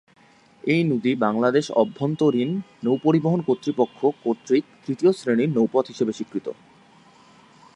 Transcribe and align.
এই 0.63 0.81
নদী 0.83 1.11
বাংলাদেশ 1.15 1.65
অভ্যন্তরীণ 1.73 2.49
নৌপরিবহন 2.83 3.39
কর্তৃপক্ষ 3.47 3.99
কর্তৃক 4.23 4.63
তৃতীয় 4.85 5.11
শ্রেণির 5.11 5.53
নৌপথ 5.55 5.85
হিসেবে 5.87 6.13
স্বীকৃত। 6.13 6.47